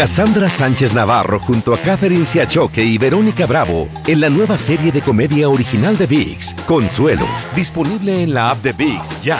[0.00, 5.02] Cassandra Sánchez Navarro junto a Catherine Siachoque y Verónica Bravo en la nueva serie de
[5.02, 9.38] comedia original de VIX, Consuelo, disponible en la app de VIX ya.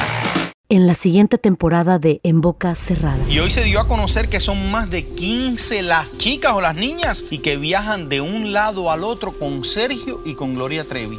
[0.68, 3.26] En la siguiente temporada de En Boca Cerrada.
[3.26, 6.76] Y hoy se dio a conocer que son más de 15 las chicas o las
[6.76, 11.18] niñas y que viajan de un lado al otro con Sergio y con Gloria Trevi.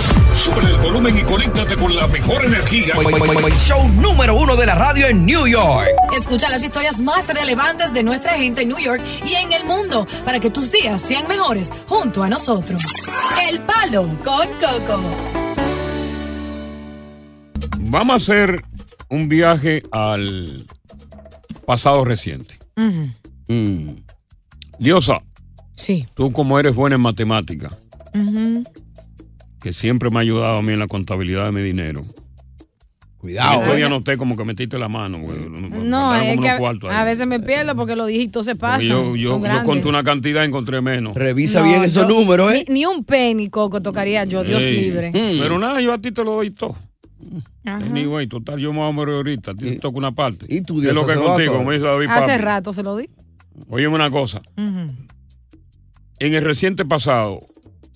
[0.41, 2.95] Sube el volumen y conéctate con la mejor energía.
[3.59, 5.87] Show número uno de la radio en New York.
[6.17, 10.07] Escucha las historias más relevantes de nuestra gente en New York y en el mundo
[10.25, 12.81] para que tus días sean mejores junto a nosotros.
[13.51, 15.03] El Palo con Coco.
[17.77, 18.63] Vamos a hacer
[19.09, 20.65] un viaje al
[21.67, 22.57] pasado reciente.
[23.47, 23.89] Mm.
[24.79, 25.21] Diosa.
[25.75, 26.07] Sí.
[26.15, 27.69] Tú como eres buena en matemática,
[29.61, 32.01] que siempre me ha ayudado a mí en la contabilidad de mi dinero.
[33.21, 33.63] Cuidado.
[33.67, 33.83] Yo eh.
[33.83, 35.19] anoté como que metiste la mano.
[35.19, 35.37] güey.
[35.83, 38.81] No, es que a, veces me pierdo porque los dígitos se pasan.
[38.81, 41.13] yo, yo, yo conté una cantidad y encontré menos.
[41.13, 42.65] Revisa No, bien esos números, ¿eh?
[42.67, 44.71] Ni, ni un penny, Coco, tocaría yo, Dios Sí.
[44.71, 45.11] libre.
[45.13, 46.75] Pero nada, yo a ti te lo doy todo.
[47.63, 49.51] Anyway, total, yo me voy a morir ahorita.
[49.51, 50.47] A ti te toca una parte.
[50.49, 51.63] ¿Y tú, ¿Qué es lo que contigo?
[51.63, 52.41] Me dice David Hace Papi.
[52.41, 53.07] rato se lo di.
[53.69, 54.41] Óyeme una cosa.
[54.57, 57.39] En el reciente pasado,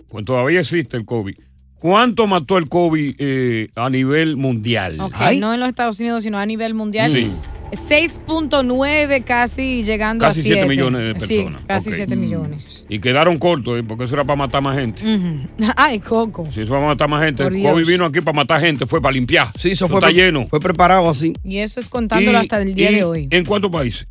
[0.10, 1.36] pues todavía existe el COVID.
[1.80, 4.98] ¿Cuánto mató el COVID eh, a nivel mundial?
[4.98, 7.12] No en los Estados Unidos, sino a nivel mundial.
[7.12, 7.32] Sí.
[7.72, 11.62] 6.9 casi llegando Casi a 7 7 millones de Sí, personas.
[11.68, 11.96] casi Ok.
[11.96, 12.86] 7 millones.
[12.90, 15.02] Y quedaron cortos, eh, porque eso era para matar más gente.
[15.76, 16.50] Ay, Coco.
[16.52, 17.74] Si eso va a matar más gente, Por el Dios.
[17.74, 19.48] COVID vino aquí para matar gente, fue para limpiar.
[19.58, 20.48] Sí, eso fue está lleno.
[20.48, 21.34] Fue preparado así.
[21.44, 23.28] Y eso es contándolo Y- hasta el día y de hoy.
[23.32, 24.08] ¿En cuántos países?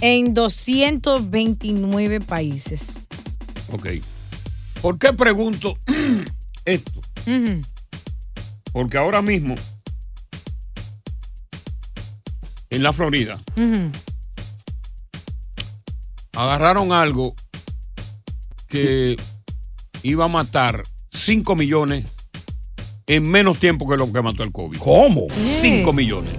[0.00, 2.94] En 229 países.
[3.70, 3.88] Ok.
[4.82, 5.78] ¿Por qué pregunto
[6.66, 7.00] esto?
[8.72, 9.54] Porque ahora mismo,
[12.68, 13.40] en la Florida,
[16.34, 17.34] agarraron algo
[18.68, 19.16] que
[20.02, 20.82] iba a matar
[21.12, 22.04] 5 millones
[23.06, 24.78] en menos tiempo que lo que mató el COVID.
[24.78, 25.28] ¿Cómo?
[25.46, 26.34] 5 millones.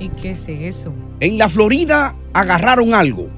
[0.00, 0.94] ¿Y qué es eso?
[1.20, 3.28] En la Florida agarraron algo.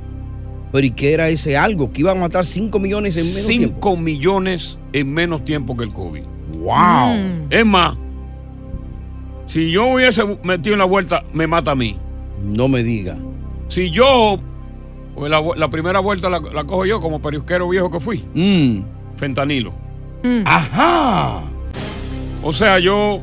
[0.73, 1.93] Pero ¿y qué era ese algo?
[1.93, 3.75] Que iban a matar 5 millones en menos tiempo.
[3.77, 6.23] 5 millones en menos tiempo que el COVID.
[6.59, 7.15] ¡Wow!
[7.17, 7.47] Mm.
[7.51, 7.97] Es más,
[9.47, 11.97] si yo hubiese metido en la vuelta, me mata a mí.
[12.45, 13.17] No me diga.
[13.69, 14.39] Si yo,
[15.15, 18.83] pues la, primera vuelta la, la cojo yo como periusquero viejo que fui, Mm.
[19.17, 19.73] fentanilo.
[20.23, 20.43] Mm.
[20.47, 21.43] Ajá.
[22.43, 23.21] O sea, yo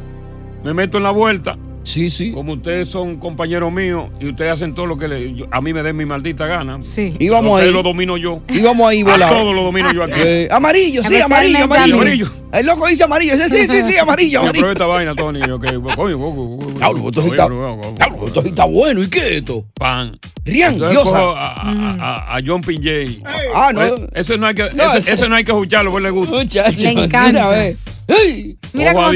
[0.63, 1.57] me meto en la vuelta.
[1.87, 2.33] Sí, sí.
[2.33, 5.71] Como ustedes son compañeros míos y ustedes hacen todo lo que le- yo- a mí
[5.71, 6.79] me den mi maldita gana.
[6.81, 7.15] Sí.
[7.17, 7.73] Íbamos Ustedes ahí.
[7.73, 8.41] lo domino yo.
[8.49, 9.37] Íbamos ahí A volado.
[9.37, 10.19] todo lo domino yo aquí.
[10.21, 11.95] Eh, amarillo, sí, amarillo, amarillo.
[11.95, 12.01] a.
[12.01, 12.31] Amarillo.
[12.51, 13.35] El loco dice amarillo.
[13.37, 14.59] Sí, sí, sí, sí, amarillo, amarillo.
[14.65, 15.39] pruebo esta vaina, Tony.
[15.39, 19.01] Que, coño, coño, coño, Diablo, esto está, esto bueno.
[19.03, 19.65] ¿Y qué es esto?
[19.73, 20.19] Pan.
[20.43, 21.17] Rian, Diosa.
[21.17, 23.23] a, a- a- a John Pinjay.
[23.55, 23.81] Ah, no.
[23.85, 26.09] Eh, Ese no hay que, No, ese, ese- ese no hay que escucharlo, pues le
[26.09, 26.35] gusta.
[26.35, 27.47] Muchacho, Le mira, encanta.
[27.49, 27.77] ve.
[28.07, 28.57] ¡Ey!
[28.73, 29.11] Mira cómo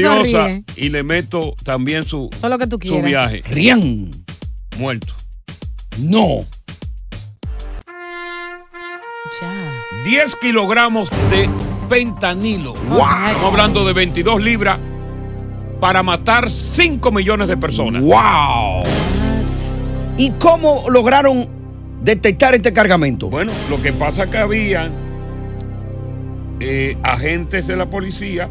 [0.76, 3.04] y le meto también su, Todo lo que tú su quieras.
[3.04, 3.42] viaje.
[3.48, 4.10] Rian.
[4.78, 5.14] Muerto.
[5.98, 6.44] No.
[9.40, 9.72] Ya.
[10.04, 11.48] 10 kilogramos de
[11.88, 12.74] pentanilo.
[12.74, 12.98] ¡Wow!
[12.98, 14.78] Estamos hablando de 22 libras
[15.80, 18.02] para matar 5 millones de personas.
[18.02, 18.82] ¡Wow!
[20.18, 21.48] ¿Y cómo lograron
[22.02, 23.28] detectar este cargamento?
[23.30, 24.92] Bueno, lo que pasa que habían
[26.60, 28.48] eh, agentes de la policía,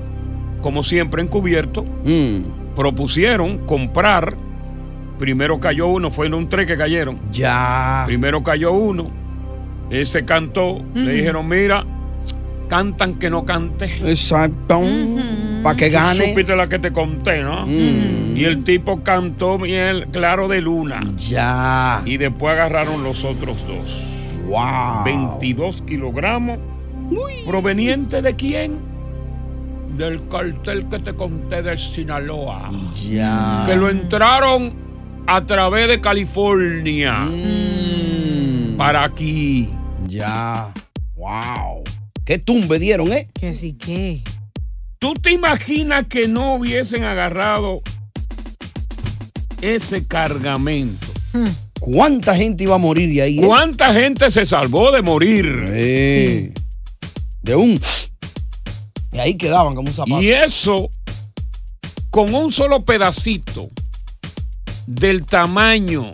[0.62, 4.36] como siempre encubierto, Mm, propusieron comprar.
[5.20, 7.18] Primero cayó uno, fueron un tres que cayeron.
[7.32, 8.04] ya.
[8.08, 9.08] Primero cayó uno,
[9.90, 11.84] ese cantó, le dijeron, mira,
[12.70, 13.86] cantan que no cante.
[14.06, 14.82] Exacto.
[15.62, 16.30] Para que gane.
[16.30, 17.68] Supiste la que te conté, ¿no?
[17.68, 21.02] Mm, Y el tipo cantó miel claro de luna.
[21.18, 22.02] ya.
[22.06, 24.04] Y después agarraron los otros dos.
[24.48, 25.04] Wow.
[25.06, 26.58] 22 kilogramos.
[27.46, 28.78] ¿Proveniente de quién?
[29.98, 32.72] Del cartel que te conté de Sinaloa.
[33.10, 33.64] Ya.
[33.66, 34.74] Que lo entraron
[35.28, 37.28] a través de California.
[38.78, 39.70] Para aquí.
[40.08, 40.74] Ya.
[41.16, 41.84] Wow.
[42.26, 43.28] Qué tumbe dieron, ¿eh?
[43.34, 44.24] Que sí que.
[45.00, 47.82] ¿Tú te imaginas que no hubiesen agarrado
[49.62, 51.08] ese cargamento?
[51.80, 53.40] ¿Cuánta gente iba a morir de ahí?
[53.40, 53.44] eh?
[53.46, 55.46] ¿Cuánta gente se salvó de morir?
[55.70, 56.54] Eh,
[57.42, 57.80] De un.
[59.12, 60.22] Y ahí quedaban como un zapato.
[60.22, 60.90] Y eso,
[62.10, 63.70] con un solo pedacito
[64.88, 66.14] del tamaño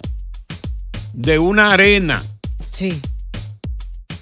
[1.13, 2.23] de una arena.
[2.69, 2.99] Sí.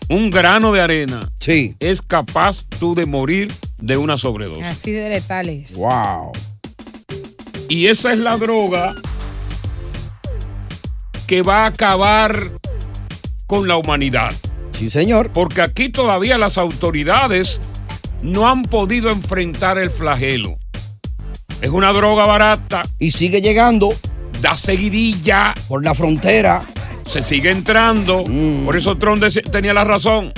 [0.10, 1.31] Un grano de arena.
[1.39, 1.75] Sí.
[1.80, 4.66] Es capaz tú de morir de una sobredosis.
[4.66, 5.75] Así de letales.
[5.75, 6.31] Wow.
[7.69, 8.94] Y esa es la droga
[11.27, 12.60] que va a acabar
[13.48, 14.33] con la humanidad.
[14.72, 15.31] Sí, señor.
[15.31, 17.60] Porque aquí todavía las autoridades
[18.25, 20.57] no han podido enfrentar el flagelo.
[21.62, 22.83] Es una droga barata.
[22.98, 23.94] Y sigue llegando.
[24.42, 25.54] Da seguidilla.
[25.68, 26.63] Por la frontera.
[27.06, 28.25] Se sigue entrando.
[28.66, 30.33] Por eso Trump tenía la razón.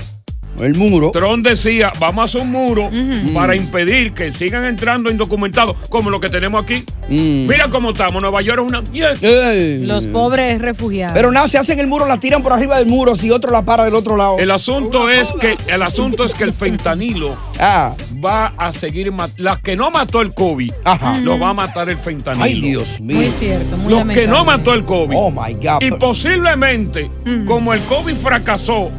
[0.60, 1.12] El muro.
[1.12, 2.90] Trump decía, vamos a hacer un muro
[3.34, 6.84] para impedir que sigan entrando indocumentados, como lo que tenemos aquí.
[7.10, 7.48] Mm.
[7.48, 8.22] Mira cómo estamos.
[8.22, 9.54] Nueva York es una mierda.
[9.86, 11.14] Los pobres refugiados.
[11.14, 13.62] Pero nada, se hacen el muro, la tiran por arriba del muro, si otro la
[13.64, 14.38] para del otro lado.
[14.40, 17.94] El asunto es que el asunto es que el fentanilo Ah.
[18.24, 21.18] va a seguir mat- las que no mató el COVID, Ajá.
[21.20, 22.44] lo va a matar el fentanilo.
[22.46, 23.18] Ay, Dios mío.
[23.18, 25.16] Muy cierto, muy Los que no mató el COVID.
[25.18, 25.82] Oh my God.
[25.82, 27.10] Y posiblemente,
[27.46, 28.92] como el COVID fracasó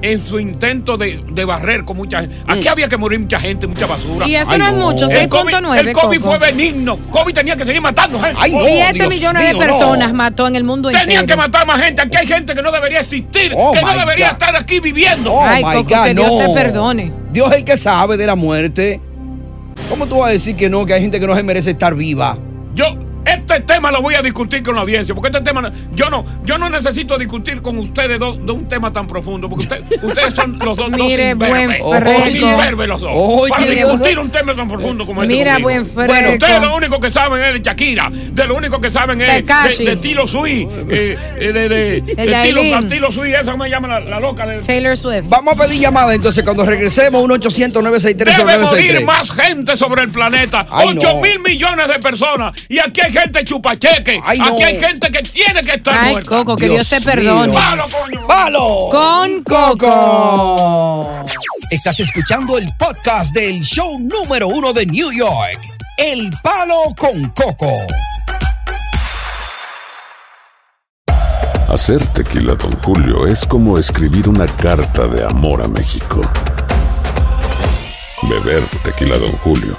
[0.00, 2.36] en su intento de, de barrer con mucha gente.
[2.46, 4.28] Aquí había que morir mucha gente, mucha basura.
[4.28, 6.98] Y eso no es mucho, El COVID, 6.9, el COVID fue benigno.
[7.10, 8.36] COVID tenía que seguir matando gente.
[8.40, 10.14] Ay, no, 7 Dios millones de personas no.
[10.14, 11.26] mató en el mundo Tenían entero.
[11.26, 12.02] que matar más gente.
[12.02, 14.32] Aquí hay gente que no debería existir, Oh, que no debería God.
[14.34, 15.32] estar aquí viviendo.
[15.32, 16.38] Oh Ay, my Coco, God, que Dios no.
[16.38, 17.12] te perdone.
[17.32, 19.00] Dios es el que sabe de la muerte.
[19.88, 21.94] ¿Cómo tú vas a decir que no, que hay gente que no se merece estar
[21.94, 22.36] viva?
[22.74, 22.84] Yo
[23.24, 26.58] este tema lo voy a discutir con la audiencia, porque este tema yo no yo
[26.58, 30.58] no necesito discutir con ustedes dos de un tema tan profundo, porque usted- ustedes son
[30.58, 31.78] los dos Mire, dos buen imberbes.
[32.18, 33.10] Son imberbes los dos.
[33.14, 35.68] Oye, para discutir un tema tan profundo como este Mira, conmigo.
[35.68, 36.06] buen freco.
[36.12, 39.44] Bueno, ustedes lo único que saben es de Shakira, de lo único que saben es
[39.46, 43.88] de, de Tilo Sui, eh, eh, de, de, de, De Tilo Sui, esa me llama
[43.88, 44.58] la, la loca de...
[44.58, 45.24] Taylor Swift.
[45.28, 50.02] Vamos a pedir llamada entonces cuando regresemos, 1 800 963 Debe morir más gente sobre
[50.02, 50.66] el planeta.
[50.70, 51.20] Ay, 8 no.
[51.20, 52.52] mil millones de personas.
[52.68, 54.20] Y aquí hay gente chupacheque.
[54.24, 54.46] Ay, no.
[54.46, 56.36] Aquí hay gente que tiene que estar Ay, muerta.
[56.36, 57.52] Coco, que Dios, te perdone.
[57.52, 58.26] ¡Palo, coño!
[58.26, 58.88] ¡Palo!
[58.90, 61.24] Con Coco.
[61.70, 65.60] Estás escuchando el podcast del show número uno de New York,
[65.98, 67.86] El Palo con Coco.
[71.68, 76.22] Hacer tequila, Don Julio, es como escribir una carta de amor a México.
[78.22, 79.78] Beber tequila, Don Julio,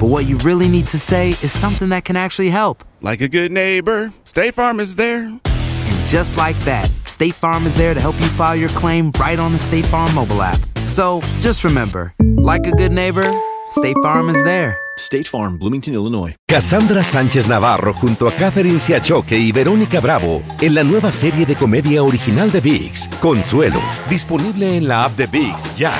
[0.00, 2.82] but what you really need to say is something that can actually help.
[3.02, 5.24] Like a good neighbor, State Farm is there.
[5.24, 9.38] And just like that, State Farm is there to help you file your claim right
[9.38, 10.58] on the State Farm mobile app.
[10.86, 13.28] So just remember, like a good neighbor,
[13.68, 14.78] State Farm is there.
[14.96, 16.34] State Farm, Bloomington, Illinois.
[16.48, 21.54] Cassandra Sánchez Navarro junto a Catherine Siachoque y Verónica Bravo en la nueva serie de
[21.54, 25.92] comedia original de VIX, Consuelo, disponible en la app de VIX ya.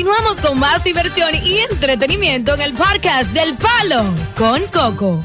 [0.00, 4.02] Continuamos con más diversión y entretenimiento en el podcast del Palo
[4.34, 5.22] con Coco.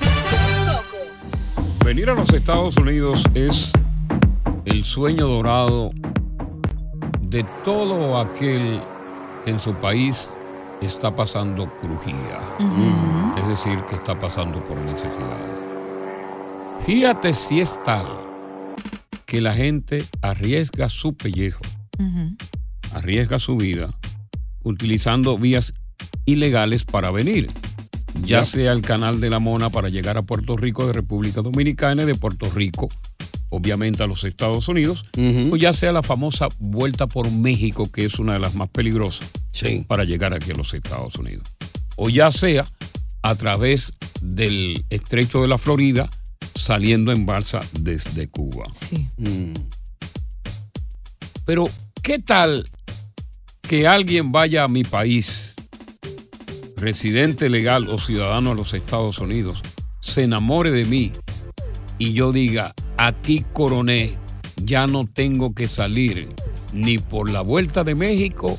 [1.85, 3.71] Venir a los Estados Unidos es
[4.65, 5.91] el sueño dorado
[7.21, 8.81] de todo aquel
[9.45, 10.29] que en su país
[10.81, 12.41] está pasando crujía.
[13.37, 15.55] Es decir, que está pasando por necesidades.
[16.85, 18.07] Fíjate si es tal
[19.25, 21.61] que la gente arriesga su pellejo,
[22.93, 23.97] arriesga su vida,
[24.65, 25.73] utilizando vías
[26.25, 27.47] ilegales para venir.
[28.23, 32.03] Ya sea el canal de la Mona para llegar a Puerto Rico de República Dominicana
[32.03, 32.89] y de Puerto Rico,
[33.49, 35.05] obviamente a los Estados Unidos,
[35.51, 39.29] o ya sea la famosa vuelta por México, que es una de las más peligrosas
[39.87, 41.43] para llegar aquí a los Estados Unidos.
[41.97, 42.65] O ya sea
[43.21, 46.09] a través del estrecho de la Florida,
[46.55, 48.65] saliendo en balsa desde Cuba.
[48.73, 49.09] Sí.
[51.45, 51.69] Pero
[52.05, 52.69] ¿Qué tal
[53.67, 55.55] que alguien vaya a mi país,
[56.77, 59.63] residente legal o ciudadano de los Estados Unidos,
[59.99, 61.11] se enamore de mí
[61.97, 64.13] y yo diga, aquí coroné,
[64.63, 66.29] ya no tengo que salir
[66.73, 68.57] ni por la vuelta de México,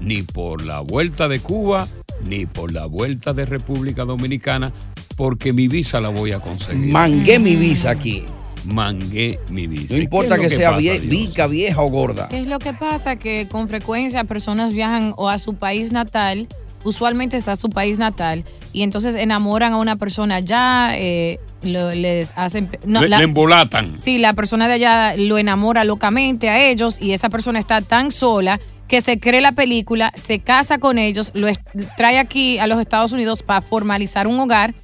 [0.00, 1.88] ni por la vuelta de Cuba,
[2.24, 4.72] ni por la vuelta de República Dominicana,
[5.16, 6.92] porque mi visa la voy a conseguir.
[6.92, 8.24] Mangué mi visa aquí.
[8.66, 9.94] Mangué mi visa.
[9.94, 11.08] No importa ¿Qué que es lo sea pasa, vie- Dios?
[11.08, 12.28] vica, vieja o gorda.
[12.28, 13.16] ¿Qué es lo que pasa?
[13.16, 16.48] Que con frecuencia personas viajan o a su país natal,
[16.84, 22.32] usualmente está su país natal, y entonces enamoran a una persona allá, eh, lo- les
[22.36, 22.68] hacen...
[22.84, 24.00] no, le, la- le embolatan.
[24.00, 28.10] Sí, la persona de allá lo enamora locamente a ellos y esa persona está tan
[28.10, 31.48] sola que se cree la película, se casa con ellos, lo
[31.96, 34.74] trae aquí a los Estados Unidos para formalizar un hogar.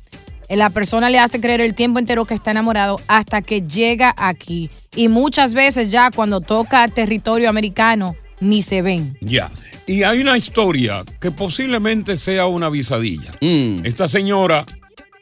[0.48, 4.70] La persona le hace creer el tiempo entero que está enamorado hasta que llega aquí.
[4.94, 9.16] Y muchas veces ya cuando toca territorio americano, ni se ven.
[9.20, 9.50] Ya.
[9.86, 13.32] Y hay una historia que posiblemente sea una visadilla.
[13.40, 14.66] Esta señora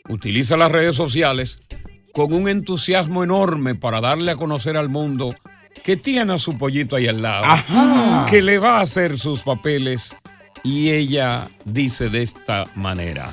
[0.09, 1.61] utiliza las redes sociales
[2.13, 5.35] con un entusiasmo enorme para darle a conocer al mundo
[5.85, 8.27] que tiene a su pollito ahí al lado, Ajá.
[8.29, 10.13] que le va a hacer sus papeles
[10.65, 13.31] y ella dice de esta manera.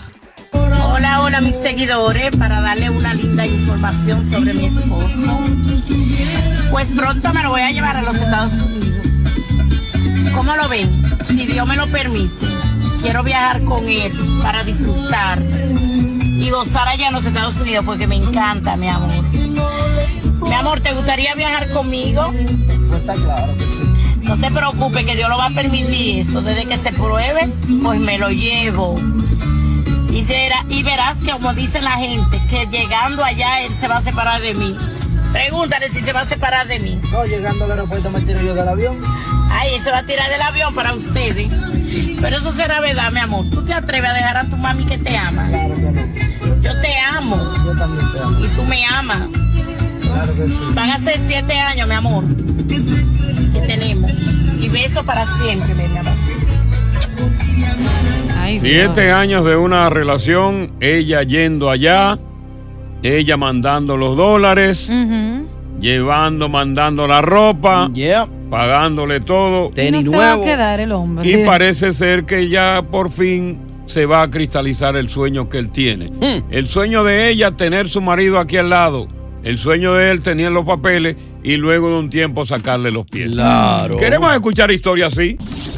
[0.90, 5.40] Hola, hola mis seguidores, para darle una linda información sobre mi esposo.
[6.72, 9.08] Pues pronto me lo voy a llevar a los Estados Unidos.
[10.34, 10.90] ¿Cómo lo ven?
[11.26, 12.48] Si Dios me lo permite,
[13.02, 18.16] quiero viajar con él para disfrutar y gozar allá en los Estados Unidos porque me
[18.16, 19.24] encanta, mi amor.
[20.42, 22.34] Mi amor, ¿te gustaría viajar conmigo?
[22.88, 24.28] Pues está claro que sí.
[24.28, 26.42] No te preocupes que Dios lo va a permitir eso.
[26.42, 27.52] Desde que se pruebe,
[27.84, 29.00] pues me lo llevo.
[30.18, 33.98] Y, será, y verás que como dice la gente, que llegando allá él se va
[33.98, 34.76] a separar de mí.
[35.32, 37.00] Pregúntale si se va a separar de mí.
[37.12, 39.00] No, llegando al aeropuerto me tiro yo del avión.
[39.52, 41.52] Ay, se va a tirar del avión para ustedes.
[42.20, 43.46] Pero eso será verdad, mi amor.
[43.52, 45.50] ¿Tú te atreves a dejar a tu mami que te ama?
[45.50, 46.62] Claro que no.
[46.64, 47.54] Yo te amo.
[47.64, 48.44] Yo también te amo.
[48.44, 49.20] Y tú me amas.
[50.02, 50.58] Claro que sí.
[50.74, 52.24] Van a ser siete años, mi amor,
[53.54, 54.10] que tenemos.
[54.60, 56.14] Y beso para siempre, mi amor.
[58.62, 62.20] Siete años de una relación, ella yendo allá,
[63.04, 64.90] ella mandando los dólares,
[65.80, 67.90] llevando, mandando la ropa,
[68.50, 69.72] pagándole todo.
[69.76, 71.30] Y no se va a quedar el hombre.
[71.30, 75.70] Y parece ser que ya por fin se va a cristalizar el sueño que él
[75.70, 76.12] tiene.
[76.50, 79.08] El sueño de ella, tener su marido aquí al lado.
[79.44, 83.32] El sueño de él, tener los papeles y luego de un tiempo sacarle los pies.
[83.32, 83.96] Claro.
[83.98, 85.38] Queremos escuchar historias así.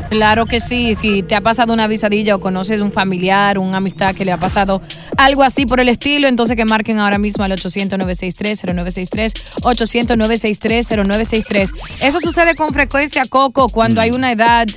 [0.10, 4.16] Claro que sí, si te ha pasado una visadilla o conoces un familiar, una amistad
[4.16, 4.82] que le ha pasado
[5.18, 11.72] algo así por el estilo, entonces que marquen ahora mismo al 800-963-0963, 800-963-0963.
[12.02, 14.68] Eso sucede con frecuencia, Coco, cuando hay una edad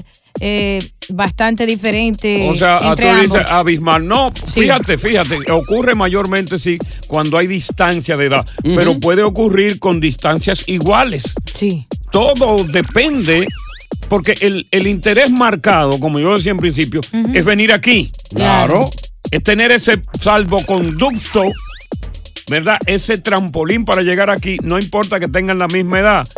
[0.41, 3.39] eh, bastante diferente O sea, entre tú ambos.
[3.39, 4.07] dices abismal.
[4.07, 10.01] No, fíjate, fíjate, ocurre mayormente sí cuando hay distancia de edad, pero puede ocurrir con
[10.01, 11.35] distancias iguales.
[11.53, 11.87] Sí.
[12.11, 13.47] Todo depende,
[14.13, 17.01] porque el, el interés marcado, como yo decía en principio,
[17.33, 18.13] es venir aquí.
[18.35, 18.91] Claro.
[19.31, 21.45] Es tener ese salvoconducto,
[22.51, 22.77] ¿verdad?
[22.85, 26.29] Ese trampolín para llegar aquí, no importa que tengan la misma edad.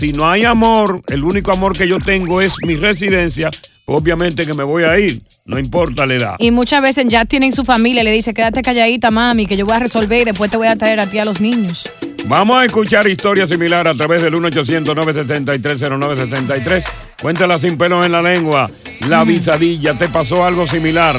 [0.00, 3.50] Si no hay amor, el único amor que yo tengo es mi residencia,
[3.84, 6.36] obviamente que me voy a ir, no importa la edad.
[6.38, 9.76] Y muchas veces ya tienen su familia, le dice, quédate calladita, mami, que yo voy
[9.76, 11.90] a resolver y después te voy a traer a ti a los niños.
[12.24, 17.07] Vamos a escuchar historias similares a través del 1-800-973-0973.
[17.20, 18.70] Cuéntala sin pelos en la lengua.
[19.08, 21.16] La visadilla, ¿te pasó algo similar?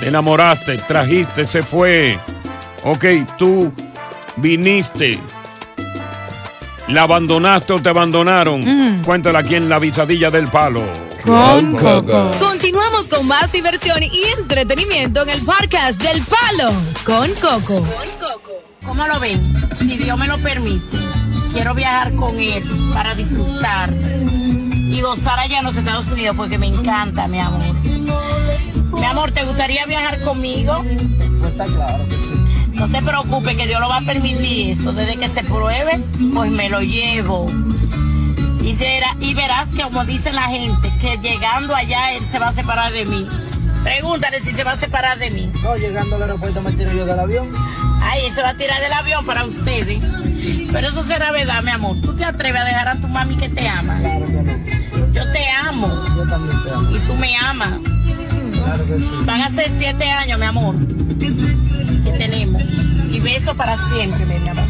[0.00, 2.18] Te enamoraste, trajiste, se fue.
[2.82, 3.04] Ok,
[3.36, 3.70] tú
[4.36, 5.20] viniste.
[6.88, 9.02] ¿La abandonaste o te abandonaron?
[9.04, 10.82] Cuéntala aquí en La Visadilla del Palo.
[11.22, 12.30] Con Coco.
[12.38, 16.72] Continuamos con más diversión y entretenimiento en el podcast del Palo
[17.04, 17.86] con Coco.
[18.84, 19.42] ¿Cómo lo ven?
[19.76, 20.98] Si Dios me lo permite,
[21.52, 23.90] quiero viajar con él para disfrutar
[24.94, 27.74] y gozar allá en los Estados Unidos porque me encanta, mi amor.
[28.92, 30.84] Mi amor, ¿te gustaría viajar conmigo?
[31.40, 32.74] Pues está claro que sí.
[32.74, 34.92] No te preocupes que Dios lo va a permitir eso.
[34.92, 36.00] Desde que se pruebe,
[36.32, 37.50] pues me lo llevo.
[38.62, 42.48] Y, será, y verás que como dice la gente, que llegando allá él se va
[42.48, 43.26] a separar de mí.
[43.82, 45.50] Pregúntale si se va a separar de mí.
[45.62, 47.48] No, llegando al aeropuerto me tiro yo del avión.
[48.00, 49.98] Ay, se va a tirar del avión para ustedes.
[50.72, 51.96] Pero eso será verdad, mi amor.
[52.00, 53.98] ¿Tú te atreves a dejar a tu mami que te ama?
[54.00, 54.83] Claro que no.
[55.14, 56.04] Yo te amo.
[56.16, 56.96] Yo también te amo.
[56.96, 57.74] Y tú me amas.
[58.52, 59.08] Claro que sí.
[59.24, 60.74] Van a ser siete años, mi amor,
[61.18, 62.62] que tenemos.
[63.10, 64.64] Y beso para siempre, mi amor.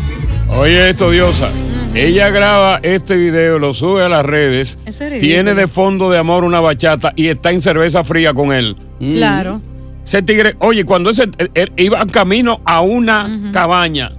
[0.48, 1.50] Oye esto, Diosa.
[1.94, 4.76] Ella graba este video, lo sube a las redes.
[5.20, 8.76] Tiene de fondo de amor una bachata y está en cerveza fría con él.
[8.98, 9.60] Claro.
[10.04, 14.12] Ese tigre, oye, cuando ese eh, eh, iba camino a una cabaña,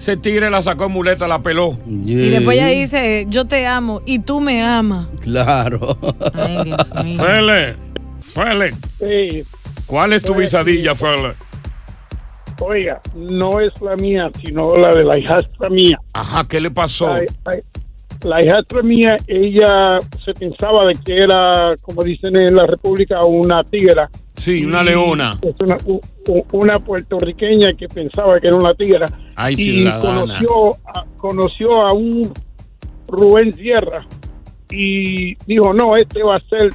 [0.00, 1.78] ese tigre la sacó en muleta, la peló.
[1.86, 5.08] Y después ella dice, yo te amo y tú me amas.
[5.20, 5.98] Claro.
[6.32, 7.22] Ay, Dios mío.
[7.22, 7.76] Fele,
[8.32, 9.44] Fele.
[9.84, 11.34] ¿Cuál es tu visadilla, Fele?
[12.60, 15.98] Oiga, no es la mía, sino la de la hijastra mía.
[16.14, 17.08] Ajá, ¿qué le pasó?
[17.14, 17.60] La, la-
[18.22, 23.62] la hijastra mía, ella se pensaba de que era, como dicen en la República, una
[23.64, 24.10] tigra.
[24.36, 25.38] Sí, una leona.
[25.42, 25.54] Es
[26.52, 29.06] una, puertorriqueña que pensaba que era una tigra.
[29.36, 32.32] Ay, y conoció a, conoció a un
[33.08, 34.06] Rubén Sierra
[34.70, 36.70] y dijo, no, este va a ser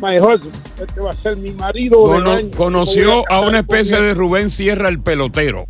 [0.00, 2.02] my husband, este va a ser mi marido.
[2.02, 2.50] Cono- año.
[2.56, 4.04] conoció a una especie él".
[4.04, 5.66] de Rubén Sierra, el pelotero.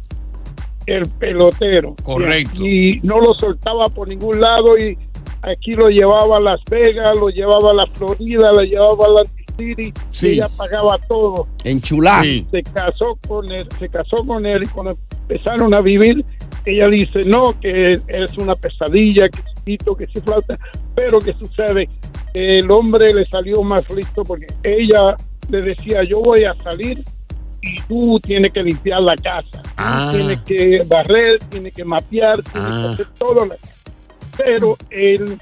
[0.87, 1.95] El pelotero.
[2.02, 2.64] Correcto.
[2.64, 4.97] Y no lo soltaba por ningún lado y
[5.43, 9.23] aquí lo llevaba a Las Vegas, lo llevaba a la Florida, lo llevaba a la
[9.59, 10.33] City, Sí.
[10.33, 11.49] ella pagaba todo.
[11.64, 12.23] Enchulá.
[12.50, 16.25] Se casó con él, se casó con él y cuando empezaron a vivir,
[16.66, 20.59] ella dice, no, que es una pesadilla, que chiquito, que sí flauta,
[20.95, 21.88] pero que sucede,
[22.35, 25.16] el hombre le salió más listo porque ella
[25.49, 27.02] le decía, yo voy a salir
[27.67, 30.11] y tú tienes que limpiar la casa, Ah.
[30.15, 32.95] tienes que barrer, tienes que mapear, tienes Ah.
[32.97, 33.45] que hacer todo.
[33.47, 33.57] la-
[34.37, 35.39] Pero él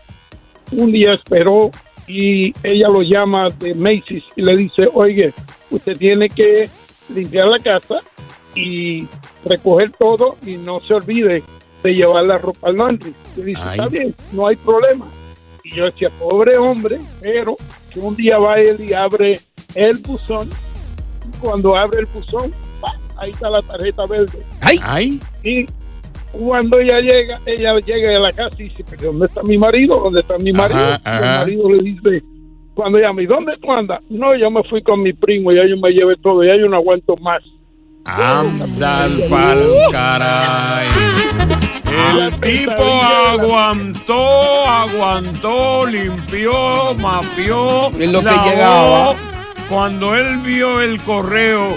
[0.73, 1.71] un día esperó
[2.07, 5.33] y ella lo llama de Macy's y le dice, oye,
[5.71, 6.69] usted tiene que
[7.15, 8.01] limpiar la casa
[8.55, 9.07] y
[9.45, 11.43] recoger todo y no se olvide
[11.83, 13.13] de llevar la ropa al laundry.
[13.37, 13.71] Y dice, Ay.
[13.79, 15.07] está bien, no hay problema.
[15.65, 17.57] Y yo decía, pobre hombre, pero
[17.93, 19.41] que un día va él y abre
[19.75, 20.49] el buzón.
[21.41, 22.53] Cuando abre el buzón,
[23.17, 24.39] ahí está la tarjeta verde.
[24.61, 25.21] Ay.
[25.43, 25.67] Y
[26.33, 30.01] cuando ella llega, ella llega a la casa y dice, ¿pero dónde está mi marido?
[30.01, 30.81] ¿Dónde está mi marido?
[30.81, 32.25] Ajá, Y el marido le dice,
[32.75, 34.01] cuando llama, ¿y dónde tú andas?
[34.11, 36.77] No, yo me fui con mi primo, ya yo me llevé todo, ya yo no
[36.77, 37.43] aguanto más.
[38.05, 39.59] Anda al pal
[39.91, 40.89] caray.
[42.17, 47.91] El tipo aguantó, aguantó, limpió, mapeó.
[47.99, 48.45] En lo que lavó.
[48.45, 49.34] llegaba.
[49.69, 51.77] Cuando él vio el correo,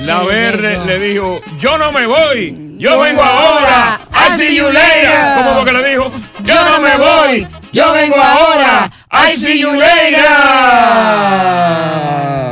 [0.00, 0.84] la no.
[0.84, 4.00] le dijo, yo no me voy, yo vengo ahora.
[4.12, 5.36] I see you later.
[5.36, 6.12] ¿Cómo fue que le dijo?
[6.42, 8.90] Yo no me voy, yo vengo ahora.
[9.10, 10.26] I see you later.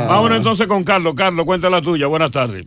[0.07, 1.13] Vámonos entonces con Carlos.
[1.15, 2.07] Carlos, cuenta la tuya.
[2.07, 2.65] Buenas tardes.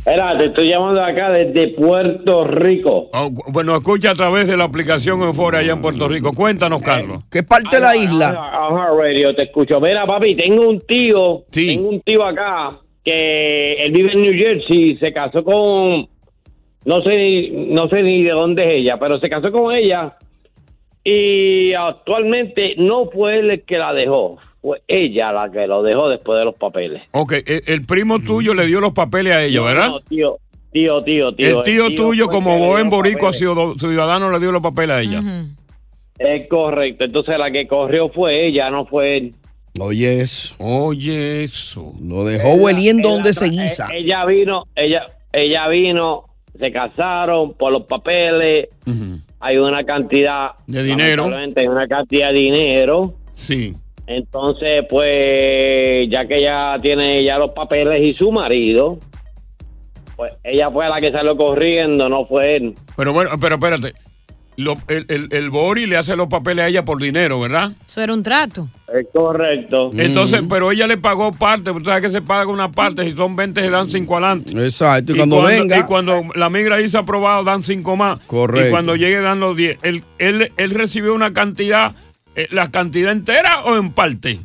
[0.00, 3.10] Espera, te estoy llamando acá desde Puerto Rico.
[3.12, 6.32] Oh, bueno, escucha a través de la aplicación Euforia allá en Puerto Rico.
[6.32, 7.24] Cuéntanos, Carlos.
[7.30, 8.28] ¿Qué parte de la isla?
[8.30, 9.78] Ajá, radio, te escucho.
[9.78, 14.96] Mira, papi, tengo un tío, tengo un tío acá que él vive en New Jersey,
[14.96, 16.08] se casó con,
[16.86, 20.14] no sé, ni- no sé ni de dónde es ella, pero se casó con ella
[21.04, 26.08] y actualmente no fue él el que la dejó, fue ella la que lo dejó
[26.08, 27.02] después de los papeles.
[27.12, 29.88] Ok, el, el primo tuyo le dio los papeles a ella, ¿verdad?
[29.88, 30.38] No, tío,
[30.72, 31.58] tío, tío, tío.
[31.58, 34.62] el tío tuyo, como el que le dio buen los boricua ciudadano, le dio los
[34.62, 35.22] papeles a ella.
[36.18, 39.34] Es correcto, entonces la que corrió fue ella, no fue él.
[39.78, 40.54] Oye eso.
[40.58, 41.94] Oye eso.
[42.02, 43.88] Lo dejó hueliendo donde se eh, guisa.
[43.94, 46.24] Ella vino, ella, ella vino,
[46.58, 48.68] se casaron por los papeles.
[49.40, 51.24] Hay una cantidad De dinero.
[51.56, 53.14] Hay una cantidad de dinero.
[53.34, 53.74] Sí.
[54.06, 58.98] Entonces, pues, ya que ella tiene ya los papeles y su marido,
[60.16, 62.74] pues ella fue la que salió corriendo, no fue él.
[62.96, 63.94] Pero bueno, pero espérate.
[64.56, 67.72] Lo- el, el, el Bori le hace los papeles a ella por dinero, ¿verdad?
[67.86, 68.68] Eso era un trato.
[68.92, 69.90] Es correcto.
[69.94, 73.36] Entonces, pero ella le pagó parte, tú sabes que se paga una parte, si son
[73.36, 74.52] 20 se dan 5 adelante.
[74.64, 75.12] Exacto.
[75.12, 78.18] Y cuando venga- Y cuando la migra dice aprobado, dan 5 más.
[78.26, 78.66] Correcto.
[78.68, 79.78] Y cuando llegue, dan los 10.
[79.82, 81.94] Él, él, él recibió una cantidad,
[82.34, 84.40] eh, ¿la cantidad entera o en parte?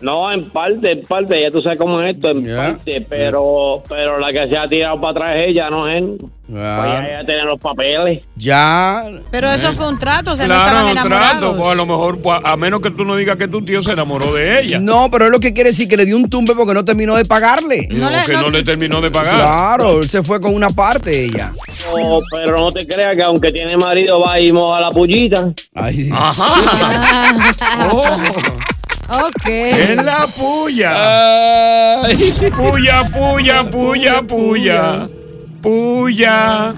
[0.00, 4.20] No, en parte, en parte, ya tú sabes cómo es esto, en parte, pero pero
[4.20, 6.18] la que se ha tirado para atrás es ella, no es él.
[6.20, 8.22] Pues ella, ella tiene los papeles.
[8.36, 9.02] Ya.
[9.32, 11.38] Pero eso fue un trato, o sea, no Claro, estaban enamorados.
[11.40, 13.82] trato, pues a lo mejor, pues, a menos que tú no digas que tu tío
[13.82, 14.78] se enamoró de ella.
[14.78, 17.16] No, pero es lo que quiere decir que le dio un tumbe porque no terminó
[17.16, 17.88] de pagarle.
[17.90, 19.34] No, que no le terminó de pagar.
[19.34, 21.52] Claro, él se fue con una parte ella.
[21.92, 25.48] No, pero no te creas que aunque tiene marido va y moja la pullita.
[25.74, 26.08] Ay,
[29.08, 29.46] Ok.
[29.46, 30.92] En la puya.
[32.54, 35.08] Puya, puya, puya, puya.
[35.62, 36.74] Puya.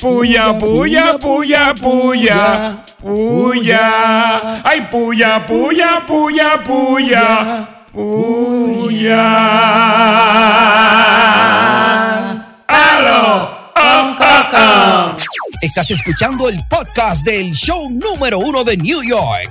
[0.00, 2.76] Puya, puya, puya, puya.
[3.02, 4.62] Puya.
[4.64, 7.68] Ay, puya, puya, puya, puya.
[7.92, 9.26] Puya.
[12.68, 13.48] ¡Aló!
[13.76, 15.16] ¡Oh, oh, oh!
[15.62, 19.50] Estás escuchando el podcast del show número uno de New York,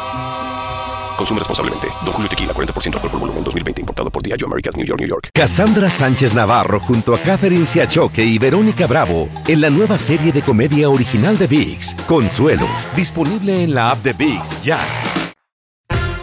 [1.21, 1.87] Consume responsablemente.
[2.03, 3.81] Don Julio Tequila, 40% alcohol por volumen, 2020.
[3.81, 5.29] Importado por Diageo Americas, New York, New York.
[5.31, 10.41] Cassandra Sánchez Navarro junto a Catherine Siachoque y Verónica Bravo en la nueva serie de
[10.41, 14.79] comedia original de VIX, Consuelo, disponible en la app de VIX ya.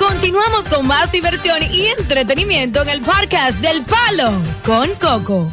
[0.00, 4.32] Continuamos con más diversión y entretenimiento en el podcast del Palo
[4.66, 5.52] con Coco.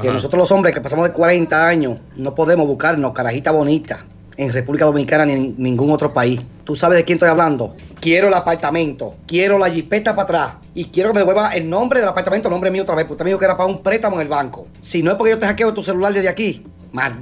[0.00, 4.52] Que nosotros los hombres que pasamos de 40 años no podemos buscarnos carajita bonita en
[4.52, 6.40] República Dominicana ni en ningún otro país.
[6.64, 7.74] ¿Tú sabes de quién estoy hablando?
[8.00, 12.00] Quiero el apartamento, quiero la jipeta para atrás y quiero que me devuelva el nombre
[12.00, 13.80] del apartamento, el nombre mío otra vez, porque usted me dijo que era para un
[13.80, 14.66] préstamo en el banco.
[14.80, 17.16] Si no es porque yo te hackeo tu celular desde aquí, mal,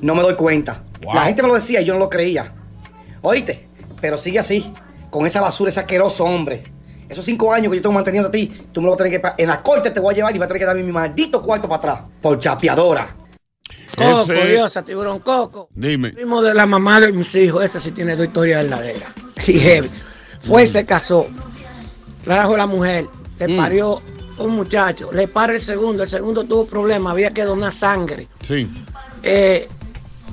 [0.00, 0.84] no me doy cuenta.
[1.14, 2.52] La gente me lo decía y yo no lo creía.
[3.22, 3.68] Oíste,
[4.00, 4.70] pero sigue así,
[5.10, 6.62] con esa basura, ese asqueroso hombre.
[7.08, 9.20] Esos cinco años que yo tengo manteniendo a ti, tú me lo vas a tener
[9.20, 9.42] que...
[9.42, 11.42] En la corte te voy a llevar y vas a tener que darme mi maldito
[11.42, 12.10] cuarto para atrás.
[12.20, 13.08] Por chapeadora.
[13.96, 15.68] Coco, Ese- Diosa, tiburón Coco.
[15.74, 16.10] Dime.
[16.12, 19.10] Primo de la mamá de mis hijos, esa sí tiene dos historias verdaderas.
[19.46, 19.90] Y heavy.
[20.42, 21.26] Fue y se casó.
[22.24, 23.06] Trajo la mujer,
[23.38, 24.02] le parió
[24.38, 28.28] un muchacho, le para el segundo, el segundo tuvo problemas, había que donar sangre.
[28.40, 28.68] Sí.
[29.22, 29.66] Eh,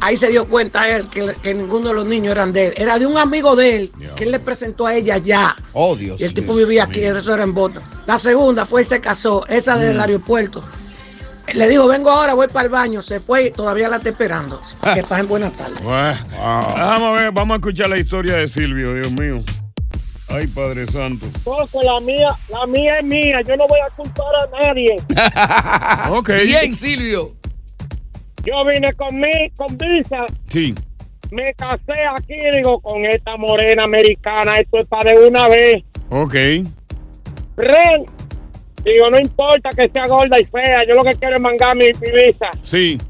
[0.01, 2.99] ahí se dio cuenta él que, que ninguno de los niños eran de él, era
[2.99, 5.55] de un amigo de él, que él le presentó a ella ya.
[5.73, 6.65] Oh, Dios Y el tipo mío.
[6.67, 7.81] vivía aquí, eso era en Boston.
[8.05, 10.01] La segunda fue y se casó, esa del Mm.
[10.01, 10.63] aeropuerto.
[11.53, 13.01] Le dijo, vengo ahora, voy para el baño.
[13.01, 14.62] Se fue y todavía la está esperando.
[14.93, 15.81] Que pasen buenas tardes.
[15.81, 19.43] Bueno, Vamos a ver, vamos a escuchar la historia de Silvio, Dios mío.
[20.29, 21.27] Ay, Padre Santo.
[21.43, 23.41] Coco, la mía, la mía es mía.
[23.47, 24.95] Yo no voy a culpar a nadie.
[26.17, 26.29] Ok.
[26.43, 27.36] Bien, Silvio.
[28.43, 30.25] Yo vine con mi, con visa.
[30.47, 30.73] Sí.
[31.31, 34.58] Me casé aquí, digo, con esta morena americana.
[34.58, 35.84] Esto es para de una vez.
[36.10, 36.34] Ok.
[37.58, 38.05] Ren.
[38.85, 40.83] Digo, no importa que sea gorda y fea.
[40.87, 42.49] Yo lo que quiero es mangar mi, mi visa.
[42.61, 43.01] Sí.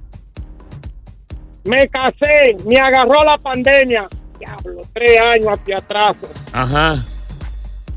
[1.66, 2.56] Me casé.
[2.66, 4.08] Me agarró la pandemia.
[4.40, 6.16] Diablo, tres años hacia atrás.
[6.54, 6.96] Ajá.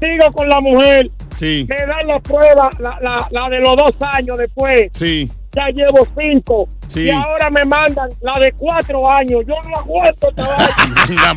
[0.00, 1.06] Sigo con la mujer.
[1.36, 1.66] Sí.
[1.68, 4.90] Me dan la prueba, la, la, la de los dos años después.
[4.94, 5.30] Sí.
[5.52, 6.68] Ya llevo cinco.
[6.88, 7.04] Sí.
[7.04, 9.44] Y ahora me mandan la de cuatro años.
[9.46, 10.66] Yo no aguanto esta vaina.
[11.10, 11.36] Andan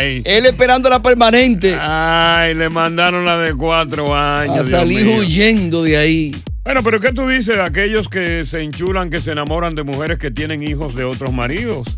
[0.00, 1.76] Él esperando la permanente.
[1.80, 4.50] Ay, le mandaron la de cuatro años.
[4.50, 5.18] A Dios salir mío.
[5.18, 6.36] huyendo de ahí.
[6.62, 10.18] Bueno, pero ¿qué tú dices de aquellos que se enchulan, que se enamoran de mujeres
[10.18, 11.88] que tienen hijos de otros maridos?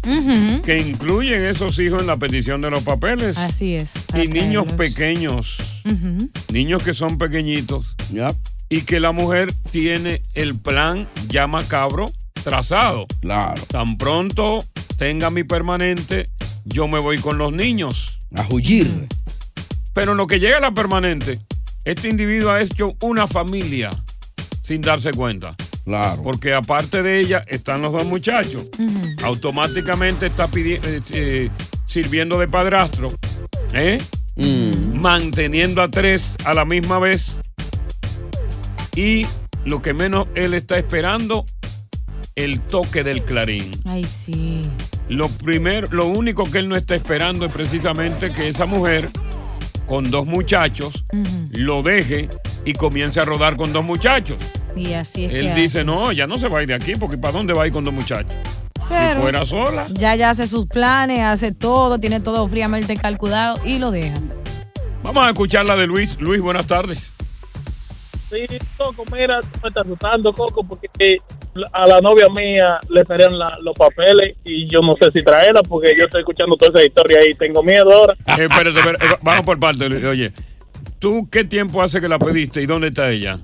[0.64, 3.36] Que incluyen esos hijos en la petición de los papeles.
[3.36, 3.94] Así es.
[4.14, 5.58] Y niños pequeños,
[6.50, 7.96] niños que son pequeñitos.
[8.68, 12.10] Y que la mujer tiene el plan ya macabro
[12.42, 13.06] trazado.
[13.20, 13.60] Claro.
[13.68, 14.64] Tan pronto
[14.96, 16.28] tenga mi permanente,
[16.64, 18.18] yo me voy con los niños.
[18.35, 19.09] A huir.
[19.94, 21.40] Pero en lo que llega a la permanente,
[21.85, 23.90] este individuo ha hecho una familia
[24.62, 25.55] sin darse cuenta.
[25.85, 26.22] Claro.
[26.22, 28.68] Porque aparte de ella están los dos muchachos.
[29.22, 31.51] Automáticamente está pidi- eh, eh,
[31.87, 33.12] sirviendo de padrastro.
[33.75, 34.01] ¿eh?
[34.94, 37.38] Manteniendo a tres a la misma vez.
[38.94, 39.27] Y
[39.64, 41.44] lo que menos él está esperando,
[42.36, 43.70] el toque del clarín.
[43.84, 44.62] Ay, sí.
[45.08, 49.08] Lo primero, lo único que él no está esperando es precisamente que esa mujer
[49.86, 51.04] con dos muchachos
[51.50, 52.28] lo deje
[52.64, 54.38] y comience a rodar con dos muchachos.
[54.74, 55.84] Y así es Él que dice, hace.
[55.84, 57.72] no, ya no se va a ir de aquí porque ¿para dónde va a ir
[57.72, 58.32] con dos muchachos?
[58.88, 59.86] Pero- si fuera sola.
[59.90, 64.18] Ya ya hace sus planes, hace todo, tiene todo fríamente calculado y lo deja.
[65.02, 66.18] Vamos a escuchar la de Luis.
[66.20, 67.10] Luis, buenas tardes.
[68.30, 68.46] Sí,
[68.78, 70.88] Coco, mira, tú me estás asustando, Coco, porque
[71.72, 75.62] a la novia mía le esperan la- los papeles y yo no sé si traerla
[75.62, 78.14] porque yo estoy escuchando toda esa historia y tengo miedo ahora.
[78.38, 79.84] Eh, espérate, espérate, eh, vamos por parte.
[80.06, 80.32] Oye,
[80.98, 83.38] ¿tú qué tiempo hace que la pediste y dónde está ella?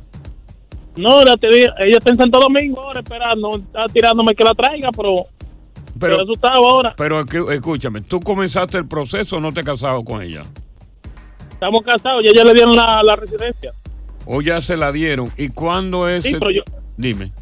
[0.97, 4.88] No, la te- ella está en Santo Domingo ahora esperando, está tirándome que la traiga,
[4.97, 5.27] pero,
[6.01, 6.94] Pero, pero asustado ahora.
[6.97, 7.21] pero
[7.53, 10.42] escúchame, ¿tú comenzaste el proceso o no te has casado con ella?
[11.53, 13.73] Estamos casados, ya ya le dieron la, la residencia.
[14.27, 15.31] ¿O ya se la dieron?
[15.37, 16.23] ¿Y cuándo es?
[16.23, 16.62] Sí, el- pero yo-
[16.97, 17.33] Dime.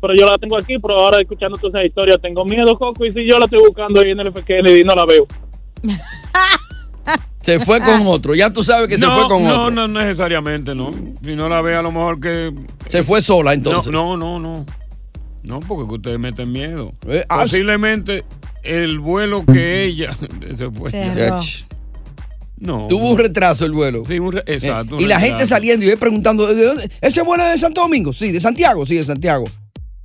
[0.00, 3.12] Pero yo la tengo aquí, pero ahora escuchando toda esa historia tengo miedo, Coco, y
[3.12, 5.26] si yo la estoy buscando ahí en el FQN y no la veo.
[7.40, 8.34] Se fue con otro.
[8.34, 9.70] Ya tú sabes que se no, fue con no, otro.
[9.70, 10.90] no necesariamente, no.
[11.24, 12.52] Si no la ve, a lo mejor que.
[12.88, 13.90] Se fue sola entonces.
[13.90, 14.56] No, no, no.
[14.58, 14.66] no.
[15.44, 16.92] No, porque ustedes meten miedo.
[17.06, 18.24] Eh, ah, Posiblemente
[18.62, 20.10] el vuelo que ella
[20.58, 20.90] se fue.
[22.58, 22.86] No.
[22.88, 24.02] Tuvo un retraso el vuelo.
[24.04, 24.96] Sí, un re- exacto.
[24.98, 25.36] y un la retraso.
[25.38, 26.90] gente saliendo y yo preguntando, ¿de dónde?
[27.00, 28.12] ¿ese vuelo es de Santo Domingo?
[28.12, 29.46] Sí, de Santiago, sí, de Santiago.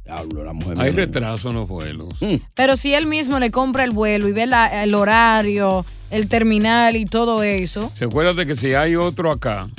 [0.05, 0.79] Diablo, la mujer.
[0.79, 2.09] Hay retraso en los vuelos.
[2.55, 6.95] Pero si él mismo le compra el vuelo y ve la- el horario, el terminal
[6.97, 9.69] y todo eso, Se acuerda de que si hay otro acá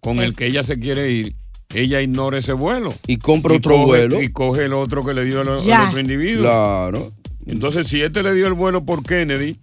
[0.00, 1.34] con el que ella se quiere ir,
[1.74, 2.92] ella ignora ese vuelo.
[3.06, 4.22] Y compra otro coge- vuelo.
[4.22, 6.42] Y coge el otro que le dio el, el otro individuo.
[6.42, 7.12] Claro.
[7.46, 9.58] Entonces, si este le dio el vuelo por Kennedy,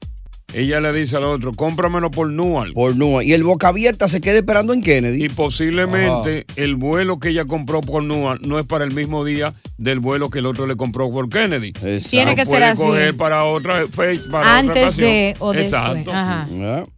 [0.54, 2.74] ella le dice al otro, cómpramelo por Newark.
[2.74, 3.26] Por Newark.
[3.28, 5.24] Y el boca abierta se queda esperando en Kennedy.
[5.26, 9.54] Y posiblemente el vuelo que ella compró por Newark no es para el mismo día
[9.78, 11.74] del vuelo que el otro le compró por Kennedy.
[11.74, 12.82] Tiene Lo que ser así.
[12.84, 15.08] coger para otra fecha, para Antes otra ocasión.
[15.10, 15.74] de o después.
[15.74, 16.12] Exacto.
[16.14, 16.48] Ajá.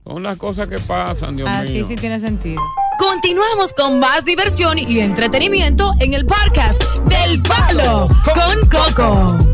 [0.05, 1.85] Son las cosas que pasan, Dios así mío.
[1.85, 2.61] sí tiene sentido.
[2.97, 9.44] Continuamos con más diversión y entretenimiento en el podcast del Palo con Coco.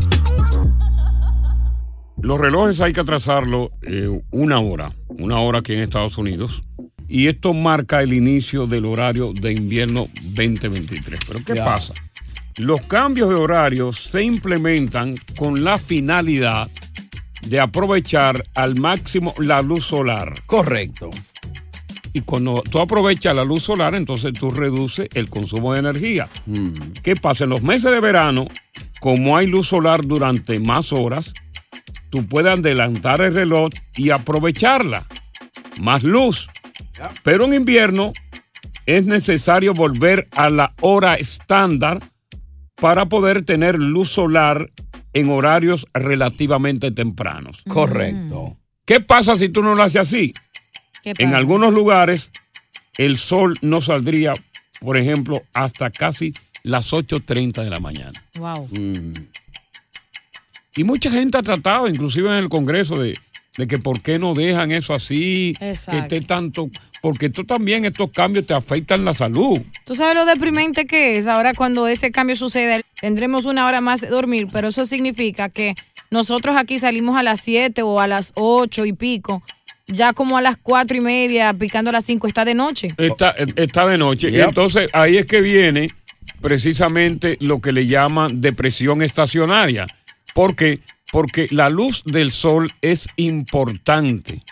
[2.22, 6.62] Los relojes hay que atrasarlo eh, una hora, una hora aquí en Estados Unidos.
[7.08, 11.18] Y esto marca el inicio del horario de invierno 2023.
[11.26, 11.92] Pero ¿qué pasa?
[12.58, 16.70] Los cambios de horario se implementan con la finalidad
[17.44, 20.32] de aprovechar al máximo la luz solar.
[20.46, 21.10] Correcto.
[22.12, 26.28] Y cuando tú aprovechas la luz solar, entonces tú reduces el consumo de energía.
[27.02, 27.44] ¿Qué pasa?
[27.44, 28.46] En los meses de verano,
[29.00, 31.32] como hay luz solar durante más horas,
[32.12, 35.06] tú puedes adelantar el reloj y aprovecharla.
[35.80, 36.46] Más luz.
[37.24, 38.12] Pero en invierno
[38.84, 42.00] es necesario volver a la hora estándar
[42.76, 44.70] para poder tener luz solar
[45.14, 47.62] en horarios relativamente tempranos.
[47.66, 48.58] Correcto.
[48.84, 50.32] ¿Qué pasa si tú no lo haces así?
[51.02, 52.30] ¿Qué En algunos lugares
[52.98, 54.34] el sol no saldría,
[54.80, 58.22] por ejemplo, hasta casi las 8.30 de la mañana.
[58.38, 58.68] Wow.
[60.76, 63.14] Y mucha gente ha tratado, inclusive en el Congreso, de,
[63.58, 66.08] de que por qué no dejan eso así, Exacto.
[66.08, 66.70] que esté tanto,
[67.02, 69.60] porque esto también, estos cambios te afectan la salud.
[69.84, 71.28] ¿Tú sabes lo deprimente que es?
[71.28, 75.74] Ahora cuando ese cambio sucede, tendremos una hora más de dormir, pero eso significa que
[76.10, 79.42] nosotros aquí salimos a las 7 o a las 8 y pico,
[79.88, 82.88] ya como a las 4 y media, picando a las 5, está de noche.
[82.96, 84.28] Está, está de noche.
[84.30, 85.88] Y entonces ahí es que viene
[86.40, 89.86] precisamente lo que le llaman depresión estacionaria.
[90.34, 90.80] ¿Por qué?
[91.10, 94.42] Porque la luz del sol es importante.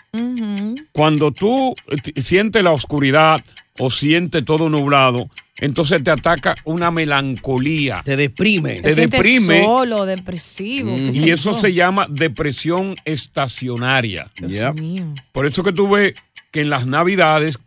[0.91, 3.43] Cuando tú eh, sientes la oscuridad
[3.79, 5.29] o sientes todo nublado,
[5.61, 8.01] entonces te ataca una melancolía.
[8.03, 8.81] Te deprime.
[8.81, 9.63] Te deprime.
[9.63, 10.95] solo, depresivo.
[10.97, 14.29] Y eso se llama depresión estacionaria.
[14.41, 15.13] Dios mío.
[15.31, 16.13] Por eso que tú ves
[16.51, 17.59] que en las navidades,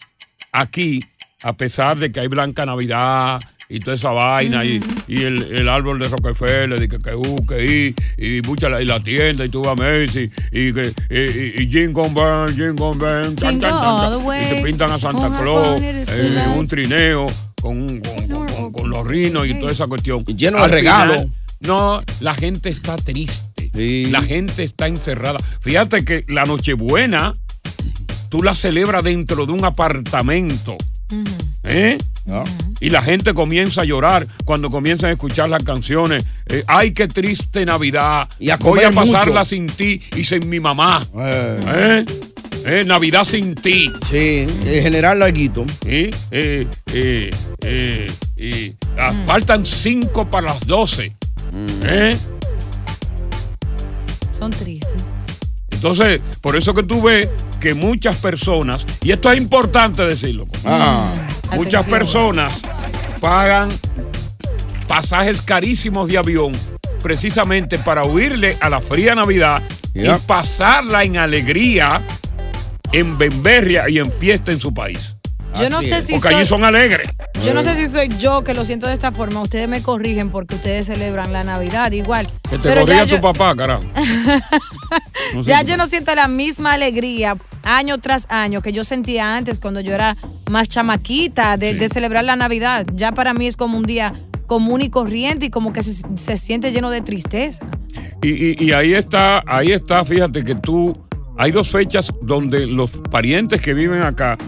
[0.52, 1.00] aquí,
[1.42, 3.40] a pesar de que hay Blanca Navidad
[3.74, 7.46] y toda esa vaina y, y el, el árbol de Rockefeller y que que uh,
[7.46, 10.92] que y, y mucha la, y la tienda y tú vas a Macy y que
[11.10, 11.18] y,
[11.60, 15.80] y, y Jingle Bell, Jingle Bell, tan, tan, tan, y te pintan a Santa Claus,
[15.82, 17.26] eh, un trineo
[17.60, 20.24] con, con, con- con- con los rinos y toda esa cuestión.
[20.26, 21.26] lleno de Al regalos.
[21.60, 23.70] no, la gente está triste.
[24.10, 25.40] La gente está encerrada.
[25.60, 27.32] Fíjate que la Nochebuena
[28.28, 30.76] tú la celebras dentro de un apartamento.
[31.64, 31.98] ¿Eh?
[32.80, 36.24] Y la gente comienza a llorar cuando comienzan a escuchar las canciones.
[36.46, 38.28] eh, Ay, qué triste Navidad.
[38.38, 39.50] Y a Voy a pasarla mucho.
[39.50, 41.06] sin ti y sin mi mamá.
[41.16, 42.04] ¿Eh?
[42.66, 43.90] Eh, Navidad sin ti.
[44.10, 45.66] Sí, general Larguito.
[45.84, 46.10] ¿Eh?
[46.30, 51.14] Eh, eh, eh, eh, ah, Faltan cinco para las doce.
[51.82, 52.16] ¿Eh?
[54.38, 55.02] Son tristes.
[55.84, 57.28] Entonces, por eso que tú ves
[57.60, 61.12] que muchas personas, y esto es importante decirlo, Ah.
[61.52, 61.98] muchas Atención.
[61.98, 62.62] personas
[63.20, 63.68] pagan
[64.88, 66.52] pasajes carísimos de avión
[67.02, 69.62] precisamente para huirle a la fría Navidad
[69.94, 72.00] y pasarla en alegría,
[72.90, 75.13] en bemberria y en fiesta en su país.
[75.58, 77.08] Yo no sé si Porque soy- allí son alegres.
[77.44, 79.40] Yo no sé si soy yo que lo siento de esta forma.
[79.42, 82.26] Ustedes me corrigen porque ustedes celebran la Navidad igual.
[82.48, 83.84] Que te Pero ya corrija yo, tu papá, carajo.
[85.34, 89.36] No sé ya yo no siento la misma alegría año tras año que yo sentía
[89.36, 90.16] antes cuando yo era
[90.50, 92.86] más chamaquita de, de celebrar la Navidad.
[92.94, 94.12] Ya para mí es como un día
[94.46, 97.64] común y corriente y como que se, se siente lleno de tristeza.
[98.22, 100.96] Y, y- y ahí está, ahí está, fíjate que tú,
[101.38, 104.38] hay dos fechas donde los parientes que viven acá,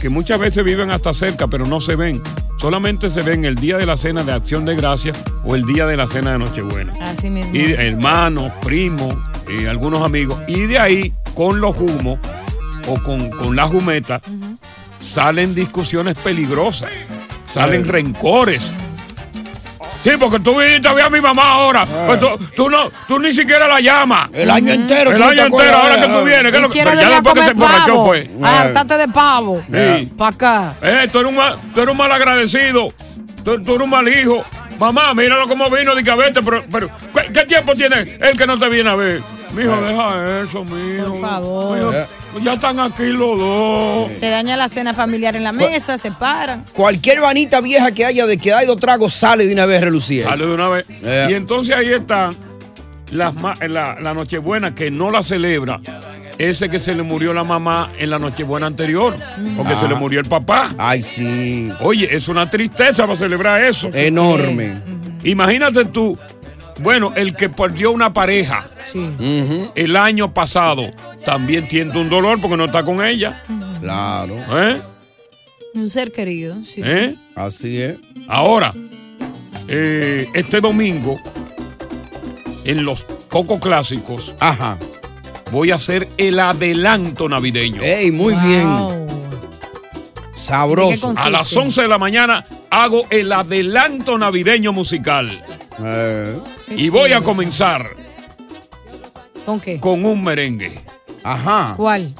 [0.00, 2.22] que muchas veces viven hasta cerca, pero no se ven,
[2.58, 5.86] solamente se ven el día de la cena de acción de gracias o el día
[5.86, 6.92] de la cena de Nochebuena.
[7.02, 7.54] Así mismo.
[7.54, 9.14] Y hermanos, primos,
[9.48, 12.18] eh, algunos amigos, y de ahí con los humos
[12.86, 14.20] o con, con la jumeta
[15.00, 16.90] salen discusiones peligrosas,
[17.46, 17.90] salen Sí.
[17.90, 18.72] rencores.
[20.02, 21.84] Sí, porque tú viniste a ver a mi mamá ahora.
[22.06, 24.30] Pues tú, tú no, tú ni siquiera la llamas.
[24.32, 25.12] El año entero.
[25.12, 26.50] El año te entero, ahora que tú vienes.
[26.52, 28.30] ¿qué es lo que- Quiero ya venir a después que se emborrachó fue.
[28.42, 29.62] A hartarte de pavo.
[29.72, 30.06] Sí.
[30.16, 30.74] Pa' acá.
[30.82, 32.92] Eh, tú eres un mal, tú eres un mal agradecido.
[33.44, 34.42] Tú, tú eres un mal hijo.
[34.78, 38.58] Mamá, míralo cómo vino de cabete, pero, pero ¿qué, qué tiempo tiene él que no
[38.58, 39.20] te viene a ver?
[39.52, 41.12] Mijo, deja eso, mijo.
[41.12, 41.76] Por favor.
[41.76, 41.92] Mijo,
[42.42, 44.10] ya están aquí los dos.
[44.18, 46.64] Se daña la cena familiar en la mesa, se paran.
[46.72, 50.24] Cualquier vanita vieja que haya de que hay dos tragos sale de una vez relucir.
[50.24, 50.86] Sale de una vez.
[50.88, 51.28] Eh.
[51.30, 52.32] Y entonces ahí está
[53.10, 53.32] la,
[54.00, 55.80] la Nochebuena que no la celebra.
[56.38, 59.14] Ese que se le murió la mamá en la Nochebuena anterior.
[59.56, 60.74] Porque se le murió el papá.
[60.78, 61.70] Ay, sí.
[61.80, 63.90] Oye, es una tristeza para celebrar eso.
[63.92, 64.80] Enorme.
[65.22, 66.18] Imagínate tú,
[66.80, 68.64] bueno, el que perdió una pareja
[69.74, 70.90] el año pasado
[71.24, 73.42] también tiene un dolor porque no está con ella.
[73.80, 74.36] Claro.
[74.58, 74.82] ¿Eh?
[75.74, 76.82] Un ser querido, sí.
[76.84, 77.14] ¿Eh?
[77.34, 77.96] Así es.
[78.28, 78.74] Ahora,
[79.68, 81.20] eh, este domingo,
[82.64, 84.78] en los Coco Clásicos, Ajá.
[85.52, 87.82] voy a hacer el adelanto navideño.
[87.82, 88.68] Ey, muy bien.
[90.34, 91.12] Sabroso.
[91.16, 95.44] A las 11 de la mañana hago el adelanto navideño musical.
[95.84, 96.36] Eh.
[96.76, 97.90] Y voy a comenzar
[99.44, 99.78] ¿Con qué?
[99.78, 100.78] con un merengue.
[101.24, 101.74] Ajá.
[101.76, 102.12] ¿Cuál?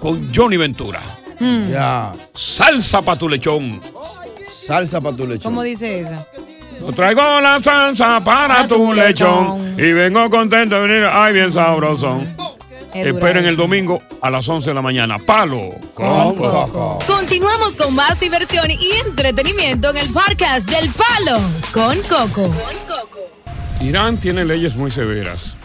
[0.00, 1.00] Con Johnny Ventura.
[1.40, 1.70] Mm.
[1.70, 2.12] Ya.
[2.34, 3.80] Salsa pa' tu lechón.
[4.66, 5.52] Salsa para tu lechón.
[5.52, 6.26] ¿Cómo dice esa?
[6.80, 9.74] Yo traigo la salsa para tu lechón.
[9.78, 11.08] Y vengo contento de venir.
[11.10, 12.22] Ay, bien sabroso.
[12.94, 15.18] Es Esperen el domingo a las 11 de la mañana.
[15.18, 17.00] Palo con coco.
[17.06, 21.40] Continuamos con más diversión y entretenimiento en el podcast del Palo
[21.72, 22.54] con Coco.
[23.80, 25.56] Irán tiene leyes muy severas.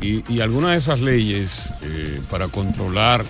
[0.00, 3.24] Y, y algunas de esas leyes eh, para controlar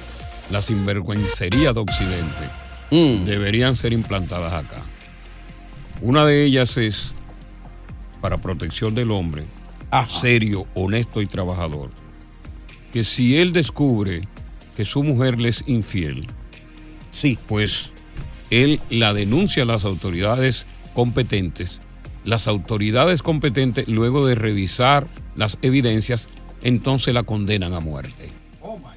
[0.50, 2.48] la sinvergüencería de Occidente
[2.90, 4.82] deberían ser implantadas acá.
[6.00, 7.12] Una de ellas es
[8.20, 9.44] para protección del hombre,
[10.08, 11.90] serio, honesto y trabajador,
[12.92, 14.22] que si él descubre
[14.76, 16.28] que su mujer le es infiel,
[17.10, 17.38] sí.
[17.46, 17.92] pues
[18.50, 21.80] él la denuncia a las autoridades competentes.
[22.24, 26.28] Las autoridades competentes, luego de revisar las evidencias,
[26.62, 28.30] entonces la condenan a muerte.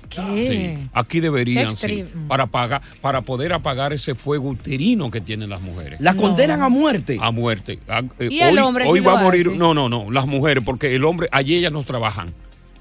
[0.09, 0.75] ¿Qué?
[0.81, 5.61] Sí, aquí deberían, sí, para, pagar, para poder apagar ese fuego uterino que tienen las
[5.61, 6.01] mujeres.
[6.01, 7.17] La condenan a muerte.
[7.21, 7.79] A muerte.
[7.87, 9.47] A- eh, ¿Y el hoy hombre hoy va lo a morir.
[9.47, 9.57] hace?
[9.57, 10.11] No, no, no.
[10.11, 12.33] Las mujeres, porque el hombre, allí ellas no trabajan.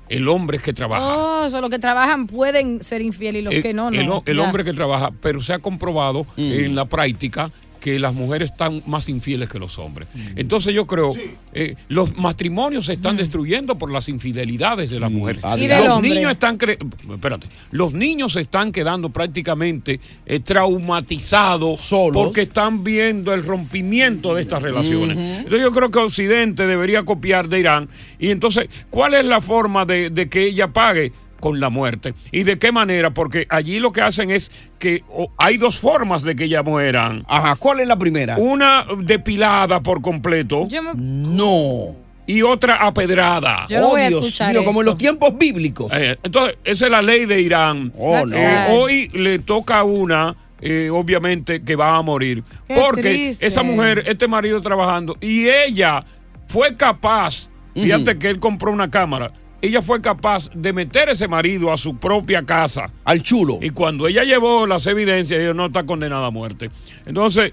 [0.08, 1.06] El hombre es que trabaja.
[1.06, 4.24] Oh, o sea, los que trabajan pueden ser infieles y los Eh, que no, no.
[4.26, 8.82] el, hombre que trabaja, pero se ha comprobado en la práctica que las mujeres están
[8.86, 10.06] más infieles que los hombres.
[10.36, 11.12] Entonces yo creo,
[11.54, 15.42] eh, los matrimonios se están destruyendo por las infidelidades de las mujeres.
[15.64, 16.10] ¿Y del los hombre?
[16.10, 16.78] niños están, cre-
[17.12, 21.80] espérate, los niños se están quedando prácticamente eh, traumatizados
[22.22, 25.16] porque están viendo el rompimiento de estas relaciones.
[25.16, 27.88] Entonces yo creo que Occidente debería copiar de Irán.
[28.18, 31.12] Y entonces, ¿cuál es la forma de, de que ella pague?
[31.40, 32.14] Con la muerte.
[32.32, 33.12] ¿Y de qué manera?
[33.12, 35.02] Porque allí lo que hacen es que
[35.38, 37.24] hay dos formas de que ella mueran.
[37.28, 38.36] Ajá, ¿cuál es la primera?
[38.38, 40.68] Una depilada por completo.
[40.96, 41.96] No.
[42.26, 43.66] Y otra apedrada.
[43.68, 45.92] Yo Oh, voy a Dios escuchar mío, como en los tiempos bíblicos.
[45.92, 47.92] Eh, entonces, esa es la ley de Irán.
[47.98, 48.36] Oh, no.
[48.36, 52.44] Eh, hoy le toca a una, eh, obviamente, que va a morir.
[52.68, 53.46] Qué porque triste.
[53.46, 56.04] esa mujer, este marido trabajando, y ella
[56.46, 61.72] fue capaz, fíjate que él compró una cámara, ella fue capaz de meter ese marido
[61.72, 62.90] a su propia casa.
[63.04, 63.58] Al chulo.
[63.60, 66.70] Y cuando ella llevó las evidencias, ella no está condenada a muerte.
[67.06, 67.52] Entonces,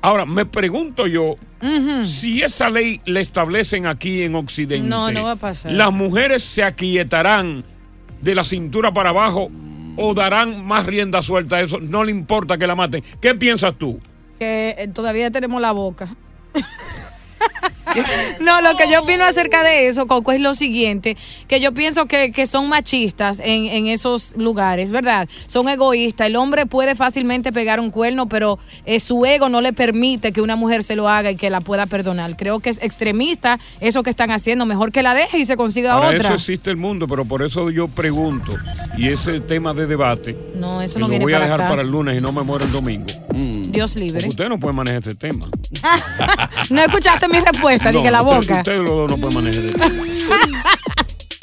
[0.00, 1.36] ahora me pregunto yo,
[2.06, 5.72] si esa ley la establecen aquí en Occidente, No, no va a pasar.
[5.72, 7.64] las mujeres se aquietarán
[8.20, 9.50] de la cintura para abajo
[9.96, 13.02] o darán más rienda suelta a eso, no le importa que la maten.
[13.20, 14.00] ¿Qué piensas tú?
[14.38, 16.14] Que eh, todavía tenemos la boca.
[18.40, 21.16] No, lo que yo opino acerca de eso, Coco, es lo siguiente,
[21.48, 25.28] que yo pienso que, que son machistas en, en esos lugares, ¿verdad?
[25.46, 26.26] Son egoístas.
[26.26, 30.40] El hombre puede fácilmente pegar un cuerno, pero eh, su ego no le permite que
[30.40, 32.36] una mujer se lo haga y que la pueda perdonar.
[32.36, 34.66] Creo que es extremista eso que están haciendo.
[34.66, 36.28] Mejor que la deje y se consiga Para otra.
[36.28, 38.56] eso existe el mundo, pero por eso yo pregunto,
[38.96, 41.68] y ese tema de debate, No, eso no lo viene voy a para dejar acá.
[41.70, 43.06] para el lunes y no me muero el domingo.
[43.32, 44.14] Dios libre.
[44.14, 45.46] Porque usted no puede manejar ese tema.
[46.70, 48.56] no escuchaste mi respuesta, No, dije la usted- boca.
[48.58, 49.92] Ustedes los dos no pueden manejar tema.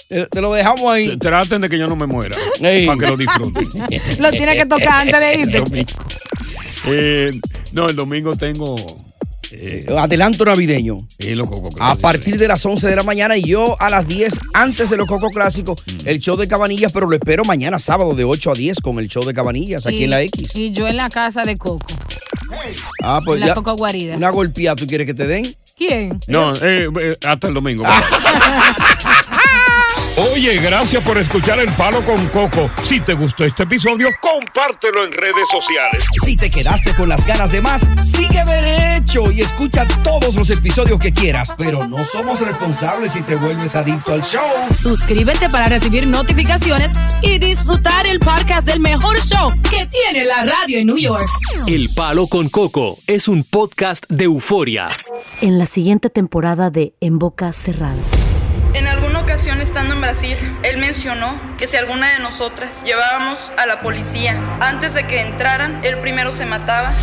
[0.31, 1.17] Te lo dejamos ahí.
[1.17, 2.35] Traten de que yo no me muera.
[2.59, 2.87] Ey.
[2.87, 3.67] Para que lo disfruten.
[4.19, 5.57] Lo tiene que tocar antes de irte.
[5.57, 5.89] El domingo.
[6.87, 7.31] Eh,
[7.73, 8.75] no, el domingo tengo.
[9.51, 10.97] eh, Adelanto navideño.
[11.19, 14.07] eh, los Coco A partir de las 11 de la mañana y yo a las
[14.07, 18.15] 10 antes de los Coco Clásicos, el show de Cabanillas, pero lo espero mañana sábado
[18.15, 20.55] de 8 a 10 con el show de Cabanillas aquí Y- en la X.
[20.55, 21.85] Y yo en la casa de Coco.
[23.03, 23.53] Ah, pues la ya.
[23.53, 24.15] coco guarida.
[24.17, 25.55] Una golpeada, ¿tú quieres que te den?
[25.79, 26.19] ¿Quién?
[26.27, 27.85] No, eh, eh, hasta el domingo.
[30.33, 32.69] Oye, gracias por escuchar El Palo con Coco.
[32.83, 36.03] Si te gustó este episodio, compártelo en redes sociales.
[36.25, 40.99] Si te quedaste con las ganas de más, sigue derecho y escucha todos los episodios
[40.99, 41.53] que quieras.
[41.57, 44.43] Pero no somos responsables si te vuelves adicto al show.
[44.77, 48.88] Suscríbete para recibir notificaciones y disfrutar el podcast del que
[50.11, 51.27] tiene la radio en New York.
[51.67, 54.89] El Palo con Coco es un podcast de euforia.
[55.41, 58.01] En la siguiente temporada de En Boca Cerrada.
[58.73, 63.67] En alguna ocasión estando en Brasil, él mencionó que si alguna de nosotras llevábamos a
[63.67, 66.93] la policía antes de que entraran, él primero se mataba.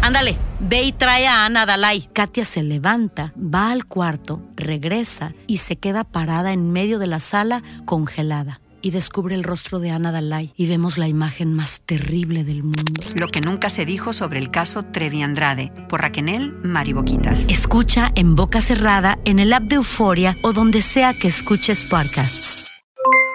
[0.00, 2.08] Ándale, ve y trae a Ana Dalai.
[2.12, 7.20] Katia se levanta, va al cuarto, regresa y se queda parada en medio de la
[7.20, 8.60] sala congelada.
[8.86, 12.92] Y descubre el rostro de Ana Dalai y vemos la imagen más terrible del mundo.
[13.16, 17.40] Lo que nunca se dijo sobre el caso Trevi Andrade por Raquel Mariboquitas.
[17.48, 22.70] Escucha en boca cerrada, en el app de Euforia o donde sea que escuches podcasts.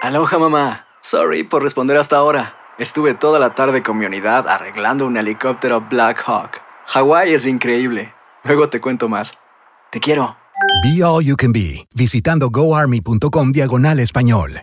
[0.00, 0.86] Aloha mamá.
[1.02, 2.56] Sorry por responder hasta ahora.
[2.78, 6.62] Estuve toda la tarde con mi unidad arreglando un helicóptero Black Hawk.
[6.86, 8.14] Hawái es increíble.
[8.44, 9.34] Luego te cuento más.
[9.90, 10.34] Te quiero.
[10.82, 14.62] Be All You Can Be, visitando goarmy.com diagonal español.